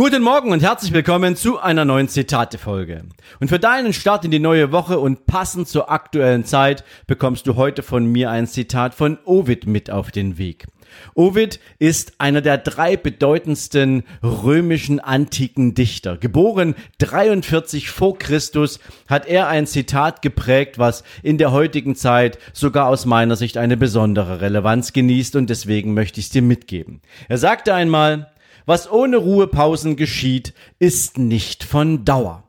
Guten 0.00 0.22
Morgen 0.22 0.50
und 0.50 0.62
herzlich 0.62 0.94
willkommen 0.94 1.36
zu 1.36 1.58
einer 1.58 1.84
neuen 1.84 2.08
Zitate-Folge. 2.08 3.02
Und 3.38 3.48
für 3.48 3.58
deinen 3.58 3.92
Start 3.92 4.24
in 4.24 4.30
die 4.30 4.38
neue 4.38 4.72
Woche 4.72 4.98
und 4.98 5.26
passend 5.26 5.68
zur 5.68 5.90
aktuellen 5.90 6.46
Zeit 6.46 6.84
bekommst 7.06 7.46
du 7.46 7.56
heute 7.56 7.82
von 7.82 8.06
mir 8.06 8.30
ein 8.30 8.46
Zitat 8.46 8.94
von 8.94 9.18
Ovid 9.26 9.66
mit 9.66 9.90
auf 9.90 10.10
den 10.10 10.38
Weg. 10.38 10.68
Ovid 11.14 11.60
ist 11.78 12.14
einer 12.16 12.40
der 12.40 12.56
drei 12.56 12.96
bedeutendsten 12.96 14.04
römischen 14.22 15.00
antiken 15.00 15.74
Dichter. 15.74 16.16
Geboren 16.16 16.76
43 16.96 17.90
vor 17.90 18.18
Christus 18.18 18.80
hat 19.06 19.26
er 19.26 19.48
ein 19.48 19.66
Zitat 19.66 20.22
geprägt, 20.22 20.78
was 20.78 21.04
in 21.22 21.36
der 21.36 21.52
heutigen 21.52 21.94
Zeit 21.94 22.38
sogar 22.54 22.86
aus 22.86 23.04
meiner 23.04 23.36
Sicht 23.36 23.58
eine 23.58 23.76
besondere 23.76 24.40
Relevanz 24.40 24.94
genießt 24.94 25.36
und 25.36 25.50
deswegen 25.50 25.92
möchte 25.92 26.20
ich 26.20 26.26
es 26.26 26.32
dir 26.32 26.40
mitgeben. 26.40 27.02
Er 27.28 27.36
sagte 27.36 27.74
einmal, 27.74 28.30
was 28.70 28.88
ohne 28.88 29.16
Ruhepausen 29.16 29.96
geschieht, 29.96 30.54
ist 30.78 31.18
nicht 31.18 31.64
von 31.64 32.04
Dauer. 32.04 32.44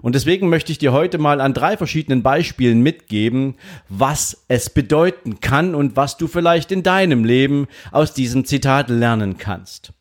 Und 0.00 0.14
deswegen 0.14 0.48
möchte 0.48 0.70
ich 0.70 0.78
dir 0.78 0.92
heute 0.92 1.18
mal 1.18 1.40
an 1.40 1.54
drei 1.54 1.76
verschiedenen 1.76 2.22
Beispielen 2.22 2.82
mitgeben, 2.82 3.56
was 3.88 4.44
es 4.46 4.70
bedeuten 4.70 5.40
kann 5.40 5.74
und 5.74 5.96
was 5.96 6.16
du 6.16 6.28
vielleicht 6.28 6.70
in 6.70 6.84
deinem 6.84 7.24
Leben 7.24 7.66
aus 7.90 8.14
diesem 8.14 8.44
Zitat 8.44 8.90
lernen 8.90 9.38
kannst. 9.38 9.92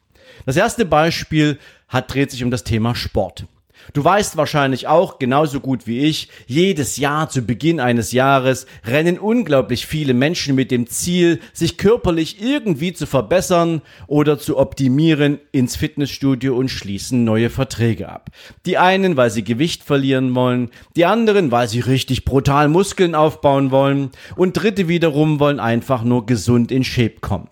Das 0.45 0.55
erste 0.55 0.86
Beispiel 0.86 1.58
hat, 1.88 2.14
dreht 2.14 2.30
sich 2.30 2.44
um 2.44 2.52
das 2.52 2.64
Thema 2.64 2.94
Sport. 2.94 3.47
Du 3.94 4.04
weißt 4.04 4.38
wahrscheinlich 4.38 4.88
auch, 4.88 5.20
genauso 5.20 5.59
gut 5.59 5.88
wie 5.88 6.00
ich, 6.00 6.30
jedes 6.48 6.98
Jahr 6.98 7.30
zu 7.30 7.42
Beginn 7.42 7.80
eines 7.80 8.12
Jahres 8.12 8.66
rennen 8.86 9.18
unglaublich 9.18 9.86
viele 9.86 10.14
Menschen 10.14 10.56
mit 10.56 10.72
dem 10.72 10.88
Ziel, 10.88 11.40
sich 11.54 11.78
körperlich 11.78 12.42
irgendwie 12.42 12.94
zu 12.94 13.06
verbessern 13.06 13.82
oder 14.08 14.38
zu 14.38 14.58
optimieren 14.58 15.40
ins 15.52 15.76
Fitnessstudio 15.76 16.56
und 16.56 16.70
schließen 16.70 17.23
neue 17.23 17.50
Verträge 17.50 18.10
ab. 18.10 18.30
Die 18.66 18.78
einen, 18.78 19.17
weil 19.17 19.30
sie 19.30 19.44
Gewicht 19.44 19.84
verlieren 19.84 20.36
wollen, 20.36 20.70
die 20.95 21.06
anderen, 21.06 21.52
weil 21.52 21.67
sie 21.67 21.80
richtig 21.80 22.26
brutal 22.26 22.67
Muskeln 22.67 23.16
aufbauen 23.16 23.72
wollen 23.72 24.12
und 24.36 24.54
dritte 24.54 24.88
wiederum 24.88 25.40
wollen 25.40 25.60
einfach 25.60 26.04
nur 26.04 26.26
gesund 26.26 26.72
in 26.72 26.84
Shape 26.84 27.20
kommen. 27.22 27.50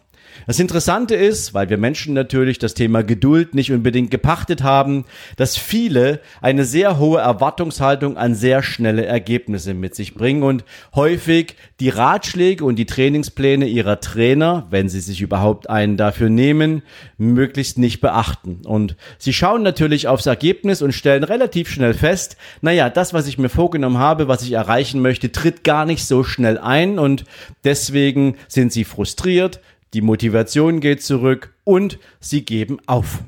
Das 0.47 0.61
Interessante 0.61 1.13
ist, 1.13 1.53
weil 1.53 1.69
wir 1.69 1.77
Menschen 1.77 2.13
natürlich 2.13 2.57
das 2.57 2.73
Thema 2.73 3.03
Geduld 3.03 3.53
nicht 3.53 3.73
unbedingt 3.73 4.11
gepachtet 4.11 4.63
haben, 4.63 5.03
dass 5.35 5.57
viele 5.57 6.21
eine 6.41 6.63
sehr 6.63 6.97
hohe 6.97 7.19
Erwartungshaltung 7.19 8.15
an 8.15 8.33
sehr 8.33 8.63
schnelle 8.63 9.05
Ergebnisse 9.05 9.73
mit 9.73 9.93
sich 9.93 10.13
bringen 10.13 10.43
und 10.43 10.63
häufig 10.95 11.57
die 11.81 11.89
Ratschläge 11.89 12.63
und 12.63 12.77
die 12.77 12.85
Trainingspläne 12.85 13.67
ihrer 13.67 13.99
Trainer, 13.99 14.65
wenn 14.69 14.87
sie 14.87 15.01
sich 15.01 15.19
überhaupt 15.19 15.69
einen 15.69 15.97
dafür 15.97 16.29
nehmen, 16.29 16.81
möglichst 17.17 17.77
nicht 17.77 17.99
beachten. 17.99 18.61
Und 18.65 18.95
sie 19.17 19.33
schauen 19.33 19.63
natürlich 19.63 20.07
aufs 20.07 20.27
Ergebnis 20.27 20.81
und 20.81 20.93
stellen 20.93 21.25
relativ 21.25 21.69
schnell 21.69 21.93
fest, 21.93 22.37
naja, 22.61 22.89
das, 22.89 23.13
was 23.13 23.27
ich 23.27 23.37
mir 23.37 23.49
vorgenommen 23.49 23.97
habe, 23.97 24.29
was 24.29 24.43
ich 24.43 24.53
erreichen 24.53 25.01
möchte, 25.01 25.29
tritt 25.29 25.65
gar 25.65 25.85
nicht 25.85 26.05
so 26.05 26.23
schnell 26.23 26.57
ein 26.57 26.99
und 26.99 27.25
deswegen 27.65 28.37
sind 28.47 28.71
sie 28.71 28.85
frustriert, 28.85 29.59
die 29.93 30.01
Motivation 30.01 30.79
geht 30.79 31.01
zurück 31.03 31.53
und 31.63 31.99
sie 32.19 32.43
geben 32.43 32.77
auf. 32.87 33.23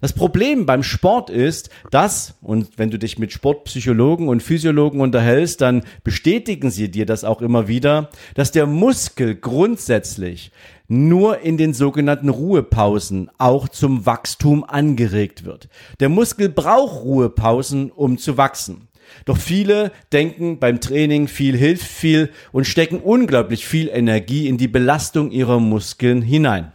Das 0.00 0.12
Problem 0.12 0.66
beim 0.66 0.82
Sport 0.82 1.30
ist, 1.30 1.70
dass, 1.90 2.34
und 2.42 2.68
wenn 2.76 2.90
du 2.90 2.98
dich 2.98 3.18
mit 3.18 3.32
Sportpsychologen 3.32 4.28
und 4.28 4.42
Physiologen 4.42 5.00
unterhältst, 5.00 5.62
dann 5.62 5.82
bestätigen 6.04 6.70
sie 6.70 6.90
dir 6.90 7.06
das 7.06 7.24
auch 7.24 7.40
immer 7.40 7.66
wieder, 7.66 8.10
dass 8.34 8.52
der 8.52 8.66
Muskel 8.66 9.34
grundsätzlich 9.34 10.52
nur 10.86 11.40
in 11.40 11.56
den 11.56 11.72
sogenannten 11.74 12.28
Ruhepausen 12.28 13.30
auch 13.38 13.68
zum 13.68 14.06
Wachstum 14.06 14.64
angeregt 14.64 15.44
wird. 15.44 15.68
Der 15.98 16.08
Muskel 16.08 16.50
braucht 16.50 17.02
Ruhepausen, 17.02 17.90
um 17.90 18.18
zu 18.18 18.36
wachsen. 18.36 18.85
Doch 19.24 19.38
viele 19.38 19.92
denken 20.12 20.58
beim 20.58 20.80
Training 20.80 21.28
viel 21.28 21.56
hilft 21.56 21.86
viel 21.86 22.30
und 22.52 22.66
stecken 22.66 23.00
unglaublich 23.00 23.66
viel 23.66 23.88
Energie 23.88 24.48
in 24.48 24.58
die 24.58 24.68
Belastung 24.68 25.30
ihrer 25.30 25.60
Muskeln 25.60 26.22
hinein. 26.22 26.72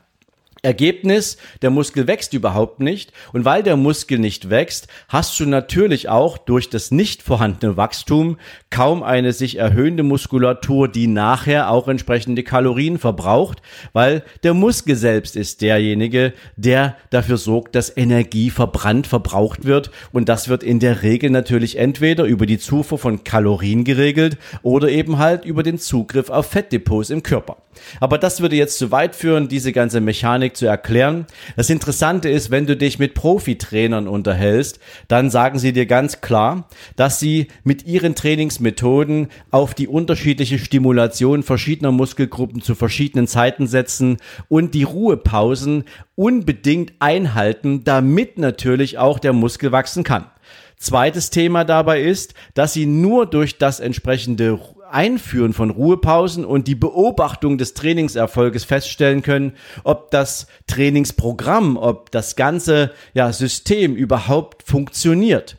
Ergebnis, 0.64 1.38
der 1.64 1.72
Muskel 1.72 2.06
wächst 2.06 2.34
überhaupt 2.34 2.82
nicht. 2.82 3.12
Und 3.34 3.46
weil 3.46 3.64
der 3.64 3.78
Muskel 3.78 4.20
nicht 4.20 4.52
wächst, 4.52 4.88
hast 5.10 5.40
du 5.40 5.46
natürlich 5.48 6.08
auch 6.08 6.38
durch 6.38 6.70
das 6.70 6.92
nicht 6.92 7.24
vorhandene 7.24 7.78
Wachstum 7.78 8.38
kaum 8.70 9.02
eine 9.02 9.34
sich 9.34 9.58
erhöhende 9.58 10.04
Muskulatur, 10.04 10.88
die 10.88 11.08
nachher 11.08 11.72
auch 11.72 11.88
entsprechende 11.88 12.44
Kalorien 12.44 13.00
verbraucht, 13.00 13.64
weil 13.94 14.24
der 14.44 14.54
Muskel 14.54 14.96
selbst 14.96 15.36
ist 15.36 15.62
derjenige, 15.62 16.32
der 16.58 16.96
dafür 17.10 17.38
sorgt, 17.38 17.74
dass 17.74 17.98
Energie 17.98 18.52
verbrannt, 18.52 19.08
verbraucht 19.08 19.66
wird. 19.66 19.90
Und 20.12 20.30
das 20.30 20.48
wird 20.48 20.62
in 20.62 20.80
der 20.80 21.02
Regel 21.02 21.32
natürlich 21.32 21.80
entweder 21.80 22.26
über 22.26 22.46
die 22.46 22.60
Zufuhr 22.60 23.00
von 23.00 23.24
Kalorien 23.24 23.84
geregelt 23.84 24.38
oder 24.62 24.90
eben 24.90 25.18
halt 25.18 25.44
über 25.44 25.64
den 25.64 25.80
Zugriff 25.80 26.30
auf 26.30 26.46
Fettdepots 26.52 27.10
im 27.10 27.24
Körper. 27.24 27.58
Aber 28.00 28.18
das 28.18 28.42
würde 28.42 28.56
jetzt 28.56 28.78
zu 28.78 28.92
weit 28.92 29.16
führen, 29.16 29.48
diese 29.48 29.72
ganze 29.72 30.02
Mechanik 30.02 30.51
zu 30.56 30.66
erklären. 30.66 31.26
Das 31.56 31.70
Interessante 31.70 32.30
ist, 32.30 32.52
wenn 32.52 32.66
du 32.66 32.76
dich 32.76 33.00
mit 33.00 33.14
Profitrainern 33.14 34.08
unterhältst, 34.08 34.80
dann 35.08 35.30
sagen 35.30 35.60
sie 35.60 35.74
dir 35.74 35.86
ganz 35.86 36.22
klar, 36.22 36.68
dass 36.96 37.20
sie 37.20 37.48
mit 37.64 37.86
ihren 37.86 38.16
Trainingsmethoden 38.16 39.30
auf 39.52 39.74
die 39.74 39.88
unterschiedliche 39.88 40.60
Stimulation 40.60 41.44
verschiedener 41.44 41.92
Muskelgruppen 41.92 42.62
zu 42.62 42.76
verschiedenen 42.76 43.28
Zeiten 43.28 43.68
setzen 43.68 44.18
und 44.48 44.74
die 44.74 44.84
Ruhepausen 44.84 45.86
unbedingt 46.16 46.94
einhalten, 47.00 47.84
damit 47.84 48.38
natürlich 48.38 48.98
auch 48.98 49.20
der 49.20 49.34
Muskel 49.34 49.72
wachsen 49.72 50.04
kann. 50.04 50.26
Zweites 50.78 51.30
Thema 51.30 51.64
dabei 51.64 52.02
ist, 52.02 52.34
dass 52.56 52.74
sie 52.74 52.88
nur 52.88 53.28
durch 53.28 53.60
das 53.60 53.80
entsprechende 53.80 54.60
Einführen 54.94 55.54
von 55.54 55.70
Ruhepausen 55.70 56.46
und 56.46 56.68
die 56.68 56.76
Beobachtung 56.76 57.58
des 57.58 57.74
Trainingserfolges 57.74 58.64
feststellen 58.64 59.22
können, 59.22 59.54
ob 59.84 60.12
das 60.12 60.48
Trainingsprogramm, 60.68 61.78
ob 61.78 62.12
das 62.12 62.36
ganze 62.36 62.92
ja, 63.14 63.32
System 63.34 63.96
überhaupt 63.96 64.64
funktioniert. 64.64 65.58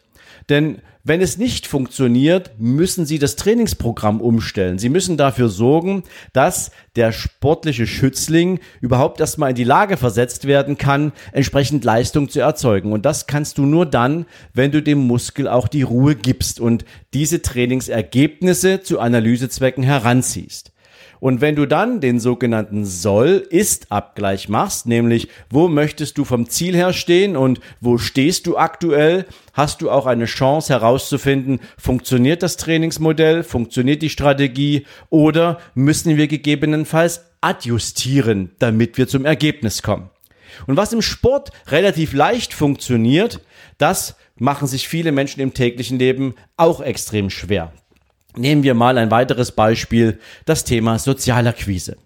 Denn 0.49 0.83
wenn 1.05 1.21
es 1.21 1.37
nicht 1.37 1.67
funktioniert, 1.67 2.53
müssen 2.59 3.07
Sie 3.07 3.19
das 3.19 3.37
Trainingsprogramm 3.37 4.21
umstellen. 4.21 4.79
Sie 4.79 4.89
müssen 4.89 5.17
dafür 5.17 5.49
sorgen, 5.49 6.05
dass 6.33 6.71
der 6.97 7.13
sportliche 7.13 7.87
Schützling 7.87 8.61
überhaupt 8.81 9.21
erstmal 9.21 9.51
in 9.51 9.57
die 9.57 9.65
Lage 9.65 9.97
versetzt 9.97 10.47
werden 10.47 10.79
kann, 10.79 11.13
entsprechend 11.33 11.85
Leistung 11.85 12.29
zu 12.29 12.41
erzeugen. 12.41 12.93
Und 12.93 13.05
das 13.05 13.27
kannst 13.27 13.59
du 13.59 13.67
nur 13.67 13.87
dann, 13.87 14.27
wenn 14.55 14.71
du 14.71 14.83
dem 14.83 14.99
Muskel 14.99 15.49
auch 15.49 15.69
die 15.69 15.83
Ruhe 15.83 16.15
gibst 16.15 16.61
und 16.61 16.85
diese 17.15 17.43
Trainingsergebnisse 17.43 18.83
zu 18.83 19.01
Analysezwecken 19.01 19.83
heranziehst. 19.83 20.72
Und 21.23 21.41
wenn 21.41 21.55
du 21.55 21.67
dann 21.67 22.01
den 22.01 22.19
sogenannten 22.19 22.85
Soll-Ist-Abgleich 22.85 24.49
machst, 24.49 24.89
nämlich 24.89 25.29
wo 25.51 25.69
möchtest 25.69 26.19
du 26.19 26.25
vom 26.25 26.49
Ziel 26.49 26.75
her 26.75 26.93
stehen 26.93 27.37
und 27.37 27.61
wo 27.81 27.97
stehst 27.97 28.49
du 28.49 28.57
aktuell, 28.57 29.27
hast 29.53 29.83
du 29.83 29.91
auch 29.93 30.07
eine 30.07 30.25
Chance 30.25 30.73
herauszufinden, 30.73 31.61
funktioniert 31.79 32.43
das 32.43 32.57
Trainingsmodell, 32.57 33.45
funktioniert 33.45 34.03
die 34.03 34.11
Strategie 34.11 34.85
oder 35.11 35.61
müssen 35.77 36.17
wir 36.17 36.27
gegebenenfalls 36.27 37.25
adjustieren, 37.41 38.51
damit 38.59 38.99
wir 38.99 39.07
zum 39.07 39.25
Ergebnis 39.25 39.81
kommen. 39.85 40.11
Und 40.67 40.77
was 40.77 40.93
im 40.93 41.03
Sport 41.03 41.53
relativ 41.69 42.15
leicht 42.15 42.53
funktioniert, 42.53 43.39
das 43.79 44.17
machen 44.35 44.67
sich 44.67 44.89
viele 44.89 45.13
Menschen 45.13 45.41
im 45.41 45.55
täglichen 45.55 46.01
Leben 46.01 46.35
auch 46.57 46.81
extrem 46.81 47.31
schwer. 47.31 47.73
Nehmen 48.37 48.63
wir 48.63 48.75
mal 48.75 48.97
ein 48.97 49.11
weiteres 49.11 49.53
Beispiel, 49.53 50.19
das 50.47 50.65
Thema 50.65 50.99
Sozialakquise. 50.99 51.97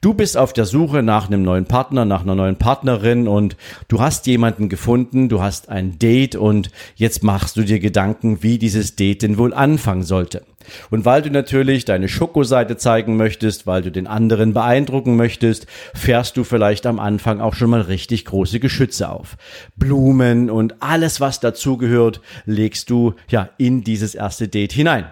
Du 0.00 0.14
bist 0.14 0.36
auf 0.36 0.52
der 0.52 0.64
Suche 0.64 1.02
nach 1.02 1.28
einem 1.28 1.42
neuen 1.42 1.66
Partner, 1.66 2.04
nach 2.04 2.22
einer 2.22 2.34
neuen 2.34 2.56
Partnerin 2.56 3.28
und 3.28 3.56
du 3.88 4.00
hast 4.00 4.26
jemanden 4.26 4.68
gefunden, 4.68 5.28
du 5.28 5.42
hast 5.42 5.68
ein 5.68 5.98
Date 5.98 6.34
und 6.34 6.70
jetzt 6.96 7.22
machst 7.22 7.56
du 7.56 7.62
dir 7.62 7.78
Gedanken, 7.78 8.42
wie 8.42 8.58
dieses 8.58 8.96
Date 8.96 9.22
denn 9.22 9.38
wohl 9.38 9.54
anfangen 9.54 10.02
sollte. 10.02 10.42
Und 10.90 11.04
weil 11.04 11.22
du 11.22 11.30
natürlich 11.30 11.84
deine 11.84 12.08
Schokoseite 12.08 12.76
zeigen 12.76 13.16
möchtest, 13.16 13.68
weil 13.68 13.82
du 13.82 13.92
den 13.92 14.08
anderen 14.08 14.52
beeindrucken 14.54 15.14
möchtest, 15.14 15.66
fährst 15.94 16.36
du 16.36 16.42
vielleicht 16.42 16.86
am 16.86 16.98
Anfang 16.98 17.40
auch 17.40 17.54
schon 17.54 17.70
mal 17.70 17.82
richtig 17.82 18.24
große 18.24 18.58
Geschütze 18.58 19.08
auf. 19.08 19.36
Blumen 19.76 20.50
und 20.50 20.82
alles, 20.82 21.20
was 21.20 21.38
dazugehört, 21.38 22.20
legst 22.44 22.90
du 22.90 23.14
ja 23.28 23.50
in 23.58 23.84
dieses 23.84 24.16
erste 24.16 24.48
Date 24.48 24.72
hinein. 24.72 25.04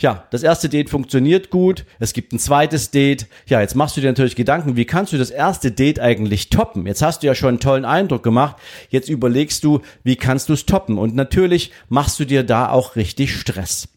Ja, 0.00 0.24
das 0.30 0.42
erste 0.42 0.70
Date 0.70 0.88
funktioniert 0.88 1.50
gut. 1.50 1.84
Es 1.98 2.14
gibt 2.14 2.32
ein 2.32 2.38
zweites 2.38 2.90
Date. 2.90 3.26
Ja, 3.46 3.60
jetzt 3.60 3.76
machst 3.76 3.98
du 3.98 4.00
dir 4.00 4.08
natürlich 4.08 4.34
Gedanken, 4.34 4.74
wie 4.76 4.86
kannst 4.86 5.12
du 5.12 5.18
das 5.18 5.28
erste 5.28 5.72
Date 5.72 6.00
eigentlich 6.00 6.48
toppen? 6.48 6.86
Jetzt 6.86 7.02
hast 7.02 7.22
du 7.22 7.26
ja 7.26 7.34
schon 7.34 7.50
einen 7.50 7.60
tollen 7.60 7.84
Eindruck 7.84 8.22
gemacht. 8.22 8.56
Jetzt 8.88 9.10
überlegst 9.10 9.62
du, 9.62 9.80
wie 10.02 10.16
kannst 10.16 10.48
du 10.48 10.54
es 10.54 10.64
toppen? 10.64 10.96
Und 10.96 11.14
natürlich 11.14 11.70
machst 11.90 12.18
du 12.18 12.24
dir 12.24 12.44
da 12.44 12.70
auch 12.70 12.96
richtig 12.96 13.34
Stress. 13.36 13.88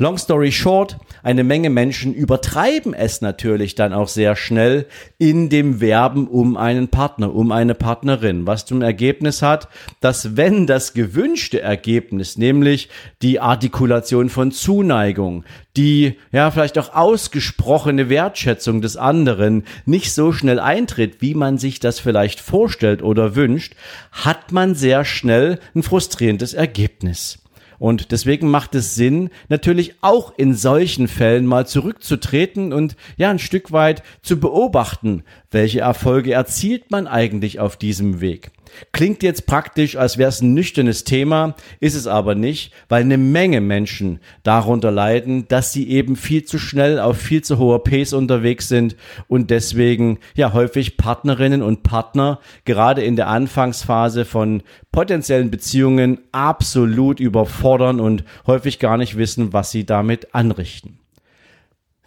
Long 0.00 0.16
story 0.16 0.52
short, 0.52 0.96
eine 1.24 1.42
Menge 1.42 1.70
Menschen 1.70 2.14
übertreiben 2.14 2.94
es 2.94 3.20
natürlich 3.20 3.74
dann 3.74 3.92
auch 3.92 4.06
sehr 4.06 4.36
schnell 4.36 4.86
in 5.18 5.48
dem 5.48 5.80
Werben 5.80 6.28
um 6.28 6.56
einen 6.56 6.86
Partner, 6.86 7.34
um 7.34 7.50
eine 7.50 7.74
Partnerin, 7.74 8.46
was 8.46 8.64
zum 8.64 8.80
Ergebnis 8.80 9.42
hat, 9.42 9.66
dass 10.00 10.36
wenn 10.36 10.68
das 10.68 10.94
gewünschte 10.94 11.60
Ergebnis, 11.60 12.38
nämlich 12.38 12.90
die 13.22 13.40
Artikulation 13.40 14.28
von 14.28 14.52
Zuneigung, 14.52 15.42
die 15.76 16.16
ja 16.30 16.52
vielleicht 16.52 16.78
auch 16.78 16.94
ausgesprochene 16.94 18.08
Wertschätzung 18.08 18.80
des 18.80 18.96
anderen 18.96 19.64
nicht 19.84 20.12
so 20.14 20.32
schnell 20.32 20.60
eintritt, 20.60 21.20
wie 21.22 21.34
man 21.34 21.58
sich 21.58 21.80
das 21.80 21.98
vielleicht 21.98 22.38
vorstellt 22.38 23.02
oder 23.02 23.34
wünscht, 23.34 23.74
hat 24.12 24.52
man 24.52 24.76
sehr 24.76 25.04
schnell 25.04 25.58
ein 25.74 25.82
frustrierendes 25.82 26.54
Ergebnis. 26.54 27.40
Und 27.78 28.12
deswegen 28.12 28.50
macht 28.50 28.74
es 28.74 28.94
Sinn, 28.94 29.30
natürlich 29.48 29.94
auch 30.00 30.32
in 30.36 30.54
solchen 30.54 31.08
Fällen 31.08 31.46
mal 31.46 31.66
zurückzutreten 31.66 32.72
und 32.72 32.96
ja 33.16 33.30
ein 33.30 33.38
Stück 33.38 33.72
weit 33.72 34.02
zu 34.22 34.40
beobachten, 34.40 35.22
welche 35.50 35.80
Erfolge 35.80 36.32
erzielt 36.32 36.90
man 36.90 37.06
eigentlich 37.06 37.60
auf 37.60 37.76
diesem 37.76 38.20
Weg. 38.20 38.50
Klingt 38.92 39.22
jetzt 39.22 39.46
praktisch, 39.46 39.96
als 39.96 40.18
wäre 40.18 40.28
es 40.28 40.40
ein 40.40 40.54
nüchternes 40.54 41.04
Thema, 41.04 41.54
ist 41.80 41.94
es 41.94 42.06
aber 42.06 42.34
nicht, 42.34 42.72
weil 42.88 43.02
eine 43.02 43.18
Menge 43.18 43.60
Menschen 43.60 44.20
darunter 44.42 44.90
leiden, 44.90 45.46
dass 45.48 45.72
sie 45.72 45.88
eben 45.88 46.16
viel 46.16 46.44
zu 46.44 46.58
schnell 46.58 46.98
auf 46.98 47.18
viel 47.18 47.42
zu 47.42 47.58
hoher 47.58 47.84
Pace 47.84 48.12
unterwegs 48.12 48.68
sind 48.68 48.96
und 49.28 49.50
deswegen 49.50 50.18
ja 50.34 50.52
häufig 50.52 50.96
Partnerinnen 50.96 51.62
und 51.62 51.82
Partner 51.82 52.40
gerade 52.64 53.02
in 53.02 53.16
der 53.16 53.28
Anfangsphase 53.28 54.24
von 54.24 54.62
potenziellen 54.92 55.50
Beziehungen 55.50 56.18
absolut 56.32 57.20
überfordern 57.20 58.00
und 58.00 58.24
häufig 58.46 58.78
gar 58.78 58.96
nicht 58.96 59.16
wissen, 59.16 59.52
was 59.52 59.70
sie 59.70 59.84
damit 59.84 60.34
anrichten. 60.34 60.98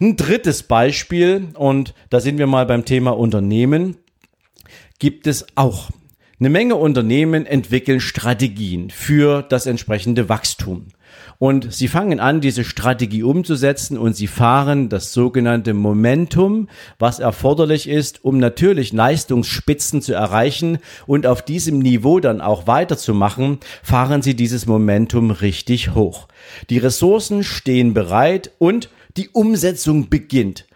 Ein 0.00 0.16
drittes 0.16 0.64
Beispiel, 0.64 1.50
und 1.54 1.94
da 2.10 2.18
sind 2.18 2.38
wir 2.38 2.48
mal 2.48 2.66
beim 2.66 2.84
Thema 2.84 3.16
Unternehmen, 3.16 3.96
gibt 4.98 5.28
es 5.28 5.46
auch. 5.54 5.90
Eine 6.42 6.50
Menge 6.50 6.74
Unternehmen 6.74 7.46
entwickeln 7.46 8.00
Strategien 8.00 8.90
für 8.90 9.42
das 9.42 9.66
entsprechende 9.66 10.28
Wachstum. 10.28 10.86
Und 11.38 11.72
sie 11.72 11.86
fangen 11.86 12.18
an, 12.18 12.40
diese 12.40 12.64
Strategie 12.64 13.22
umzusetzen 13.22 13.96
und 13.96 14.16
sie 14.16 14.26
fahren 14.26 14.88
das 14.88 15.12
sogenannte 15.12 15.72
Momentum, 15.72 16.68
was 16.98 17.20
erforderlich 17.20 17.88
ist, 17.88 18.24
um 18.24 18.38
natürlich 18.38 18.92
Leistungsspitzen 18.92 20.02
zu 20.02 20.14
erreichen 20.14 20.78
und 21.06 21.28
auf 21.28 21.42
diesem 21.42 21.78
Niveau 21.78 22.18
dann 22.18 22.40
auch 22.40 22.66
weiterzumachen, 22.66 23.58
fahren 23.84 24.20
sie 24.22 24.34
dieses 24.34 24.66
Momentum 24.66 25.30
richtig 25.30 25.94
hoch. 25.94 26.26
Die 26.70 26.78
Ressourcen 26.78 27.44
stehen 27.44 27.94
bereit 27.94 28.50
und 28.58 28.88
die 29.16 29.28
Umsetzung 29.28 30.08
beginnt. 30.08 30.66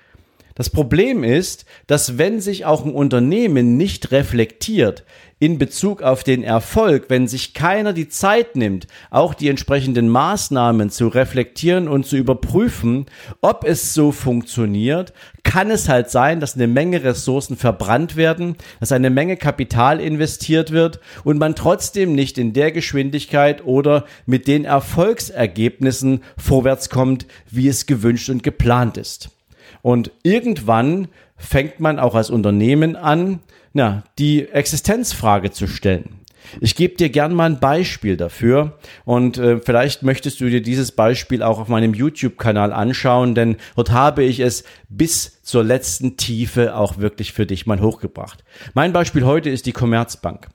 Das 0.56 0.70
Problem 0.70 1.22
ist, 1.22 1.66
dass 1.86 2.16
wenn 2.16 2.40
sich 2.40 2.64
auch 2.64 2.82
ein 2.82 2.94
Unternehmen 2.94 3.76
nicht 3.76 4.10
reflektiert 4.10 5.04
in 5.38 5.58
Bezug 5.58 6.00
auf 6.00 6.24
den 6.24 6.42
Erfolg, 6.42 7.10
wenn 7.10 7.28
sich 7.28 7.52
keiner 7.52 7.92
die 7.92 8.08
Zeit 8.08 8.56
nimmt, 8.56 8.86
auch 9.10 9.34
die 9.34 9.50
entsprechenden 9.50 10.08
Maßnahmen 10.08 10.88
zu 10.88 11.08
reflektieren 11.08 11.88
und 11.88 12.06
zu 12.06 12.16
überprüfen, 12.16 13.04
ob 13.42 13.64
es 13.64 13.92
so 13.92 14.12
funktioniert, 14.12 15.12
kann 15.42 15.70
es 15.70 15.90
halt 15.90 16.08
sein, 16.08 16.40
dass 16.40 16.54
eine 16.54 16.68
Menge 16.68 17.04
Ressourcen 17.04 17.58
verbrannt 17.58 18.16
werden, 18.16 18.56
dass 18.80 18.92
eine 18.92 19.10
Menge 19.10 19.36
Kapital 19.36 20.00
investiert 20.00 20.70
wird 20.70 21.00
und 21.22 21.36
man 21.36 21.54
trotzdem 21.54 22.14
nicht 22.14 22.38
in 22.38 22.54
der 22.54 22.72
Geschwindigkeit 22.72 23.62
oder 23.62 24.06
mit 24.24 24.48
den 24.48 24.64
Erfolgsergebnissen 24.64 26.22
vorwärts 26.38 26.88
kommt, 26.88 27.26
wie 27.50 27.68
es 27.68 27.84
gewünscht 27.84 28.30
und 28.30 28.42
geplant 28.42 28.96
ist. 28.96 29.35
Und 29.82 30.10
irgendwann 30.22 31.08
fängt 31.36 31.80
man 31.80 31.98
auch 31.98 32.14
als 32.14 32.30
Unternehmen 32.30 32.96
an, 32.96 33.40
na, 33.72 34.04
die 34.18 34.48
Existenzfrage 34.48 35.50
zu 35.50 35.66
stellen. 35.66 36.20
Ich 36.60 36.76
gebe 36.76 36.94
dir 36.94 37.08
gern 37.08 37.34
mal 37.34 37.50
ein 37.50 37.60
Beispiel 37.60 38.16
dafür 38.16 38.78
und 39.04 39.38
äh, 39.38 39.58
vielleicht 39.58 40.02
möchtest 40.02 40.40
du 40.40 40.48
dir 40.48 40.62
dieses 40.62 40.92
Beispiel 40.92 41.42
auch 41.42 41.58
auf 41.58 41.68
meinem 41.68 41.94
YouTube-Kanal 41.94 42.72
anschauen, 42.72 43.34
denn 43.34 43.56
dort 43.74 43.90
habe 43.90 44.22
ich 44.22 44.40
es 44.40 44.64
bis 44.88 45.42
zur 45.42 45.64
letzten 45.64 46.16
Tiefe 46.16 46.76
auch 46.76 46.98
wirklich 46.98 47.32
für 47.32 47.46
dich 47.46 47.66
mal 47.66 47.80
hochgebracht. 47.80 48.44
Mein 48.74 48.92
Beispiel 48.92 49.24
heute 49.24 49.50
ist 49.50 49.66
die 49.66 49.72
Commerzbank. 49.72 50.48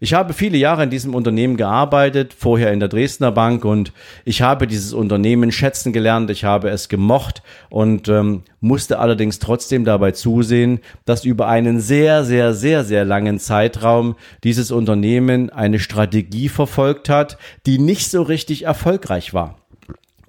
Ich 0.00 0.14
habe 0.14 0.32
viele 0.32 0.58
Jahre 0.58 0.84
in 0.84 0.90
diesem 0.90 1.14
Unternehmen 1.14 1.56
gearbeitet, 1.56 2.34
vorher 2.36 2.72
in 2.72 2.80
der 2.80 2.88
Dresdner 2.88 3.32
Bank 3.32 3.64
und 3.64 3.92
ich 4.24 4.42
habe 4.42 4.66
dieses 4.66 4.92
Unternehmen 4.92 5.50
schätzen 5.50 5.92
gelernt, 5.92 6.30
ich 6.30 6.44
habe 6.44 6.70
es 6.70 6.88
gemocht 6.88 7.42
und 7.68 8.08
ähm, 8.08 8.42
musste 8.60 8.98
allerdings 8.98 9.38
trotzdem 9.38 9.84
dabei 9.84 10.12
zusehen, 10.12 10.80
dass 11.04 11.24
über 11.24 11.48
einen 11.48 11.80
sehr, 11.80 12.24
sehr, 12.24 12.54
sehr, 12.54 12.84
sehr 12.84 13.04
langen 13.04 13.38
Zeitraum 13.38 14.16
dieses 14.44 14.70
Unternehmen 14.70 15.50
eine 15.50 15.78
Strategie 15.78 16.48
verfolgt 16.48 17.08
hat, 17.08 17.38
die 17.66 17.78
nicht 17.78 18.10
so 18.10 18.22
richtig 18.22 18.64
erfolgreich 18.64 19.34
war. 19.34 19.56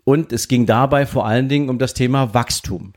Und 0.03 0.33
es 0.33 0.47
ging 0.47 0.65
dabei 0.65 1.05
vor 1.05 1.27
allen 1.27 1.49
Dingen 1.49 1.69
um 1.69 1.77
das 1.77 1.93
Thema 1.93 2.33
Wachstum. 2.33 2.93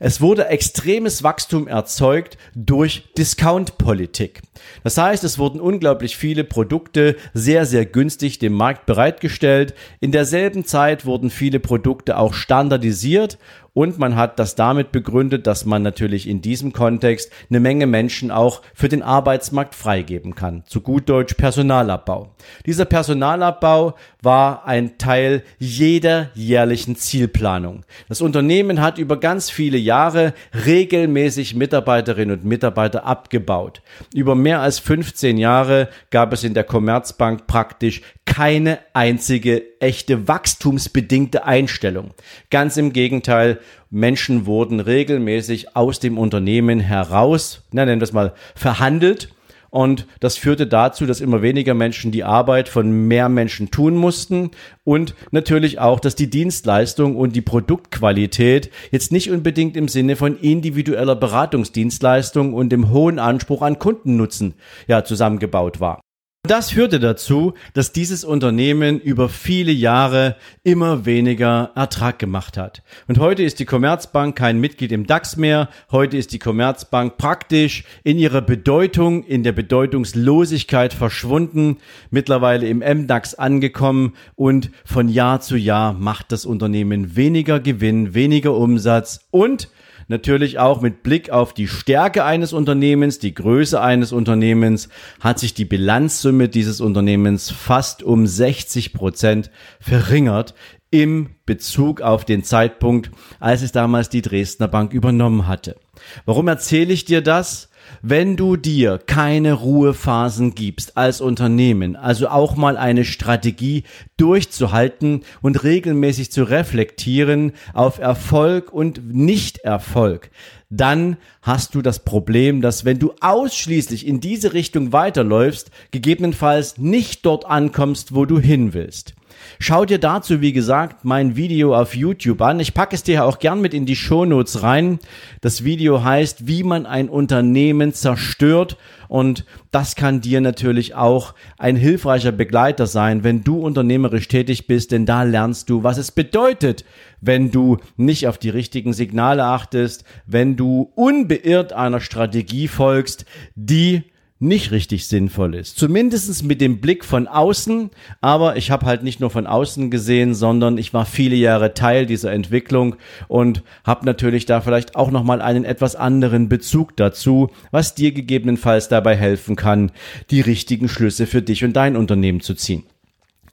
Es 0.00 0.20
wurde 0.20 0.46
extremes 0.46 1.24
Wachstum 1.24 1.66
erzeugt 1.66 2.38
durch 2.54 3.12
Discount-Politik. 3.18 4.42
Das 4.84 4.96
heißt, 4.96 5.24
es 5.24 5.38
wurden 5.40 5.60
unglaublich 5.60 6.16
viele 6.16 6.44
Produkte 6.44 7.16
sehr, 7.34 7.66
sehr 7.66 7.84
günstig 7.84 8.38
dem 8.38 8.52
Markt 8.52 8.86
bereitgestellt. 8.86 9.74
In 9.98 10.12
derselben 10.12 10.64
Zeit 10.64 11.04
wurden 11.04 11.30
viele 11.30 11.58
Produkte 11.58 12.16
auch 12.16 12.32
standardisiert 12.32 13.38
und 13.74 13.98
man 13.98 14.16
hat 14.16 14.38
das 14.38 14.54
damit 14.54 14.92
begründet, 14.92 15.46
dass 15.46 15.64
man 15.64 15.82
natürlich 15.82 16.28
in 16.28 16.42
diesem 16.42 16.72
Kontext 16.72 17.30
eine 17.48 17.60
Menge 17.60 17.86
Menschen 17.86 18.30
auch 18.30 18.62
für 18.74 18.88
den 18.88 19.02
Arbeitsmarkt 19.02 19.74
freigeben 19.74 20.34
kann. 20.34 20.64
Zu 20.66 20.80
gut 20.80 21.08
Deutsch 21.08 21.34
Personalabbau. 21.34 22.34
Dieser 22.66 22.84
Personalabbau 22.84 23.94
war 24.22 24.66
ein 24.66 24.98
Teil 24.98 25.42
jeder 25.58 26.30
jährlichen 26.34 26.96
Zielplanung. 26.96 27.84
Das 28.08 28.20
Unternehmen 28.20 28.80
hat 28.80 28.98
über 28.98 29.20
ganz 29.20 29.50
viele 29.50 29.78
Jahre 29.78 30.34
regelmäßig 30.66 31.54
Mitarbeiterinnen 31.54 32.38
und 32.38 32.44
Mitarbeiter 32.44 33.04
abgebaut. 33.04 33.82
Über 34.14 34.34
mehr 34.34 34.60
als 34.60 34.78
15 34.78 35.38
Jahre 35.38 35.88
gab 36.10 36.32
es 36.32 36.42
in 36.42 36.54
der 36.54 36.64
Commerzbank 36.64 37.46
praktisch 37.46 38.02
keine 38.24 38.78
einzige 38.92 39.62
echte 39.80 40.28
wachstumsbedingte 40.28 41.44
Einstellung. 41.44 42.12
Ganz 42.50 42.76
im 42.76 42.92
Gegenteil, 42.92 43.58
Menschen 43.90 44.46
wurden 44.46 44.80
regelmäßig 44.80 45.76
aus 45.76 46.00
dem 46.00 46.18
Unternehmen 46.18 46.80
heraus, 46.80 47.62
na, 47.72 47.84
nennen 47.84 48.00
wir 48.00 48.04
es 48.04 48.12
mal, 48.12 48.34
verhandelt. 48.54 49.34
Und 49.70 50.06
das 50.20 50.38
führte 50.38 50.66
dazu, 50.66 51.04
dass 51.04 51.20
immer 51.20 51.42
weniger 51.42 51.74
Menschen 51.74 52.10
die 52.10 52.24
Arbeit 52.24 52.70
von 52.70 53.06
mehr 53.06 53.28
Menschen 53.28 53.70
tun 53.70 53.96
mussten 53.96 54.50
und 54.82 55.14
natürlich 55.30 55.78
auch, 55.78 56.00
dass 56.00 56.14
die 56.14 56.30
Dienstleistung 56.30 57.16
und 57.16 57.36
die 57.36 57.42
Produktqualität 57.42 58.70
jetzt 58.90 59.12
nicht 59.12 59.30
unbedingt 59.30 59.76
im 59.76 59.88
Sinne 59.88 60.16
von 60.16 60.38
individueller 60.38 61.16
Beratungsdienstleistung 61.16 62.54
und 62.54 62.70
dem 62.70 62.90
hohen 62.90 63.18
Anspruch 63.18 63.60
an 63.60 63.78
Kundennutzen 63.78 64.54
ja 64.86 65.04
zusammengebaut 65.04 65.80
war. 65.80 66.00
Das 66.48 66.70
führte 66.70 66.98
dazu, 66.98 67.52
dass 67.74 67.92
dieses 67.92 68.24
Unternehmen 68.24 68.98
über 69.00 69.28
viele 69.28 69.70
Jahre 69.70 70.34
immer 70.64 71.04
weniger 71.04 71.72
Ertrag 71.74 72.18
gemacht 72.18 72.56
hat. 72.56 72.82
Und 73.06 73.18
heute 73.18 73.42
ist 73.42 73.58
die 73.58 73.66
Commerzbank 73.66 74.34
kein 74.34 74.58
Mitglied 74.58 74.90
im 74.92 75.06
DAX 75.06 75.36
mehr. 75.36 75.68
Heute 75.90 76.16
ist 76.16 76.32
die 76.32 76.38
Commerzbank 76.38 77.18
praktisch 77.18 77.84
in 78.02 78.16
ihrer 78.16 78.40
Bedeutung, 78.40 79.24
in 79.24 79.42
der 79.42 79.52
Bedeutungslosigkeit 79.52 80.94
verschwunden, 80.94 81.76
mittlerweile 82.10 82.66
im 82.66 82.78
MDAX 82.78 83.34
angekommen 83.34 84.14
und 84.34 84.70
von 84.86 85.10
Jahr 85.10 85.42
zu 85.42 85.54
Jahr 85.54 85.92
macht 85.92 86.32
das 86.32 86.46
Unternehmen 86.46 87.14
weniger 87.14 87.60
Gewinn, 87.60 88.14
weniger 88.14 88.54
Umsatz 88.54 89.20
und 89.30 89.68
natürlich 90.08 90.58
auch 90.58 90.80
mit 90.80 91.02
Blick 91.02 91.30
auf 91.30 91.54
die 91.54 91.68
Stärke 91.68 92.24
eines 92.24 92.52
Unternehmens, 92.52 93.18
die 93.18 93.34
Größe 93.34 93.80
eines 93.80 94.12
Unternehmens, 94.12 94.88
hat 95.20 95.38
sich 95.38 95.54
die 95.54 95.64
Bilanzsumme 95.64 96.48
dieses 96.48 96.80
Unternehmens 96.80 97.50
fast 97.50 98.02
um 98.02 98.26
60 98.26 98.92
Prozent 98.92 99.50
verringert 99.80 100.54
im 100.90 101.30
Bezug 101.44 102.00
auf 102.00 102.24
den 102.24 102.42
Zeitpunkt, 102.42 103.10
als 103.40 103.62
es 103.62 103.72
damals 103.72 104.08
die 104.08 104.22
Dresdner 104.22 104.68
Bank 104.68 104.92
übernommen 104.92 105.46
hatte. 105.46 105.76
Warum 106.24 106.48
erzähle 106.48 106.92
ich 106.92 107.04
dir 107.04 107.20
das? 107.20 107.68
Wenn 108.02 108.36
du 108.36 108.56
dir 108.56 108.98
keine 108.98 109.54
Ruhephasen 109.54 110.54
gibst 110.54 110.96
als 110.96 111.20
Unternehmen, 111.20 111.96
also 111.96 112.28
auch 112.28 112.56
mal 112.56 112.76
eine 112.76 113.04
Strategie 113.04 113.84
durchzuhalten 114.16 115.22
und 115.42 115.62
regelmäßig 115.64 116.32
zu 116.32 116.44
reflektieren 116.44 117.52
auf 117.74 117.98
Erfolg 117.98 118.72
und 118.72 119.14
Nichterfolg, 119.14 120.30
dann 120.70 121.16
hast 121.42 121.74
du 121.74 121.82
das 121.82 122.04
Problem, 122.04 122.60
dass 122.60 122.84
wenn 122.84 122.98
du 122.98 123.14
ausschließlich 123.20 124.06
in 124.06 124.20
diese 124.20 124.52
Richtung 124.52 124.92
weiterläufst, 124.92 125.70
gegebenenfalls 125.90 126.78
nicht 126.78 127.24
dort 127.24 127.46
ankommst, 127.46 128.14
wo 128.14 128.26
du 128.26 128.38
hin 128.38 128.74
willst. 128.74 129.14
Schau 129.58 129.84
dir 129.84 129.98
dazu, 129.98 130.40
wie 130.40 130.52
gesagt, 130.52 131.04
mein 131.04 131.36
Video 131.36 131.74
auf 131.74 131.94
YouTube 131.94 132.40
an. 132.42 132.60
Ich 132.60 132.74
packe 132.74 132.94
es 132.94 133.02
dir 133.02 133.24
auch 133.24 133.38
gern 133.38 133.60
mit 133.60 133.74
in 133.74 133.86
die 133.86 133.96
Shownotes 133.96 134.62
rein. 134.62 134.98
Das 135.40 135.64
Video 135.64 136.04
heißt, 136.04 136.46
wie 136.46 136.62
man 136.62 136.86
ein 136.86 137.08
Unternehmen 137.08 137.92
zerstört. 137.92 138.76
Und 139.08 139.44
das 139.70 139.96
kann 139.96 140.20
dir 140.20 140.40
natürlich 140.40 140.94
auch 140.94 141.34
ein 141.56 141.76
hilfreicher 141.76 142.32
Begleiter 142.32 142.86
sein, 142.86 143.24
wenn 143.24 143.42
du 143.42 143.58
unternehmerisch 143.58 144.28
tätig 144.28 144.66
bist, 144.66 144.92
denn 144.92 145.06
da 145.06 145.22
lernst 145.22 145.70
du, 145.70 145.82
was 145.82 145.98
es 145.98 146.12
bedeutet, 146.12 146.84
wenn 147.20 147.50
du 147.50 147.78
nicht 147.96 148.28
auf 148.28 148.38
die 148.38 148.50
richtigen 148.50 148.92
Signale 148.92 149.44
achtest, 149.44 150.04
wenn 150.26 150.56
du 150.56 150.92
unbeirrt 150.94 151.72
einer 151.72 152.00
Strategie 152.00 152.68
folgst, 152.68 153.24
die 153.54 154.04
nicht 154.40 154.70
richtig 154.70 155.06
sinnvoll 155.06 155.54
ist. 155.54 155.78
Zumindestens 155.78 156.42
mit 156.42 156.60
dem 156.60 156.80
Blick 156.80 157.04
von 157.04 157.26
außen, 157.26 157.90
aber 158.20 158.56
ich 158.56 158.70
habe 158.70 158.86
halt 158.86 159.02
nicht 159.02 159.20
nur 159.20 159.30
von 159.30 159.46
außen 159.46 159.90
gesehen, 159.90 160.34
sondern 160.34 160.78
ich 160.78 160.94
war 160.94 161.06
viele 161.06 161.36
Jahre 161.36 161.74
Teil 161.74 162.06
dieser 162.06 162.32
Entwicklung 162.32 162.96
und 163.26 163.62
habe 163.84 164.06
natürlich 164.06 164.46
da 164.46 164.60
vielleicht 164.60 164.94
auch 164.94 165.10
nochmal 165.10 165.42
einen 165.42 165.64
etwas 165.64 165.96
anderen 165.96 166.48
Bezug 166.48 166.96
dazu, 166.96 167.50
was 167.72 167.94
dir 167.94 168.12
gegebenenfalls 168.12 168.88
dabei 168.88 169.16
helfen 169.16 169.56
kann, 169.56 169.90
die 170.30 170.40
richtigen 170.40 170.88
Schlüsse 170.88 171.26
für 171.26 171.42
dich 171.42 171.64
und 171.64 171.72
dein 171.74 171.96
Unternehmen 171.96 172.40
zu 172.40 172.54
ziehen. 172.54 172.84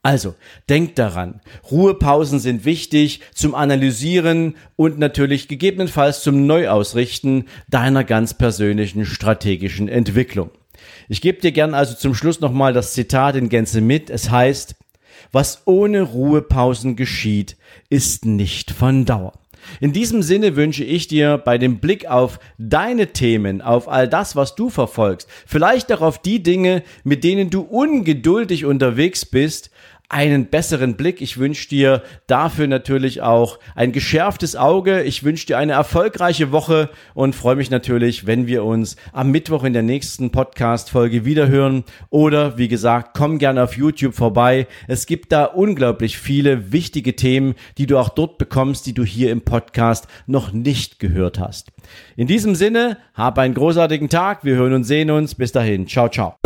Also, 0.04 0.36
denk 0.70 0.94
daran, 0.94 1.42
Ruhepausen 1.72 2.38
sind 2.38 2.63
wichtig 2.63 3.22
zum 3.34 3.56
Analysieren 3.56 4.54
und 4.75 5.00
natürlich 5.00 5.48
gegebenenfalls 5.48 6.22
zum 6.22 6.46
Neuausrichten 6.46 7.46
deiner 7.70 8.04
ganz 8.04 8.36
persönlichen 8.36 9.04
strategischen 9.06 9.88
Entwicklung. 9.88 10.51
Ich 11.10 11.22
gebe 11.22 11.42
dir 11.42 11.51
gern 11.51 11.74
also 11.74 11.96
zum 11.96 12.15
Schluss 12.15 12.39
nochmal 12.39 12.74
das 12.74 12.94
Zitat 12.94 13.36
in 13.36 13.50
Gänze 13.50 13.82
mit. 13.82 14.10
Es 14.10 14.30
heißt, 14.30 14.75
was 15.32 15.62
ohne 15.65 16.01
Ruhepausen 16.01 16.96
geschieht, 16.96 17.58
ist 17.89 18.25
nicht 18.25 18.72
von 18.72 19.06
Dauer. 19.06 19.34
In 19.80 19.94
diesem 19.94 20.22
Sinne 20.22 20.56
wünsche 20.56 20.84
ich 20.84 21.08
dir 21.08 21.38
bei 21.38 21.58
dem 21.58 21.80
Blick 21.80 22.06
auf 22.08 22.39
deine 22.58 23.08
Themen, 23.08 23.62
auf 23.62 23.88
all 23.88 24.08
das, 24.08 24.36
was 24.36 24.56
du 24.56 24.70
verfolgst, 24.70 25.27
vielleicht 25.46 25.92
auch 25.92 26.01
auf 26.01 26.22
die 26.22 26.44
Dinge, 26.44 26.84
mit 27.04 27.24
denen 27.24 27.50
du 27.50 27.62
ungeduldig 27.62 28.65
unterwegs 28.65 29.25
bist, 29.25 29.72
einen 30.10 30.48
besseren 30.48 30.96
Blick. 30.96 31.22
Ich 31.22 31.38
wünsche 31.38 31.68
dir 31.70 32.04
dafür 32.28 32.68
natürlich 32.68 33.22
auch 33.22 33.60
ein 33.76 33.92
geschärftes 33.92 34.56
Auge. 34.56 35.04
Ich 35.04 35.24
wünsche 35.24 35.48
dir 35.48 35.58
eine 35.58 35.74
erfolgreiche 35.74 36.52
Woche 36.52 36.90
und 37.14 37.36
freue 37.36 37.56
mich 37.56 37.70
natürlich, 37.70 38.28
wenn 38.28 38.48
wir 38.48 38.64
uns 38.64 38.96
am 39.14 39.32
Mittwoch 39.32 39.64
in 39.64 39.74
der 39.74 39.84
nächsten 39.84 40.32
Podcast-Folge 40.32 41.26
wiederhören. 41.26 41.84
Oder 42.10 42.58
wie 42.58 42.68
gesagt, 42.68 43.16
komm 43.18 43.40
gerne 43.40 43.64
auf 43.64 43.78
YouTube 43.78 44.16
vorbei. 44.16 44.68
Es 44.88 45.06
gibt 45.06 45.32
da 45.32 45.46
unglaublich 45.46 46.18
viele 46.18 46.72
wichtige 46.72 47.16
Themen, 47.16 47.56
die 47.78 47.88
du 47.88 47.98
auch 47.98 48.10
dort 48.10 48.38
bekommst, 48.38 48.86
die 48.86 48.94
du 48.94 49.04
hier 49.04 49.32
im 49.32 49.42
Podcast 49.42 50.08
noch 50.28 50.52
nicht 50.52 51.00
gehört 51.00 51.40
hast. 51.40 51.72
In 52.16 52.28
diesem 52.28 52.56
Sinne, 52.56 52.98
hab 53.14 53.38
einen 53.38 53.54
großartigen 53.54 54.10
Tag. 54.10 54.44
Wir 54.44 54.56
hören 54.56 54.74
und 54.74 54.84
sehen 54.84 55.12
uns. 55.12 55.36
Bis 55.36 55.52
dahin. 55.52 55.88
Ciao, 55.88 56.10
ciao. 56.10 56.45